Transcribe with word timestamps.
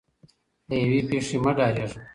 له 0.67 0.75
یوې 0.83 1.01
پیښې 1.09 1.37
مه 1.43 1.51
ډاریږه. 1.57 1.99